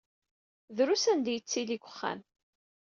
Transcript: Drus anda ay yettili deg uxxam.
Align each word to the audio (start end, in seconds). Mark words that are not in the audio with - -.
Drus 0.77 1.03
anda 1.11 1.29
ay 1.31 1.35
yettili 1.37 1.65
deg 1.77 1.83
uxxam. 1.89 2.19